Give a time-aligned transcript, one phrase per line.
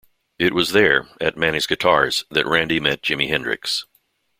[0.39, 3.85] It was there, at Manny's Guitars, that Randy met Jimi Hendrix.